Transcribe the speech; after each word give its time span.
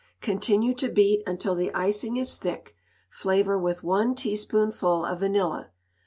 Continue 0.19 0.73
to 0.77 0.89
beat 0.89 1.21
until 1.27 1.53
the 1.53 1.71
icing 1.75 2.17
is 2.17 2.35
thick. 2.39 2.73
Flavor 3.11 3.55
with 3.55 3.83
one 3.83 4.15
teaspoonful 4.15 5.05
of 5.05 5.19
vanilla. 5.19 5.69